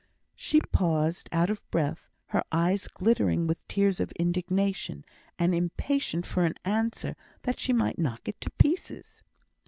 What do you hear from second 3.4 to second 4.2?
with tears of